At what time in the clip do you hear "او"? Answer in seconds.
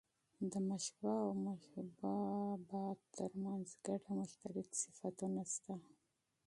1.25-1.31, 4.07-4.15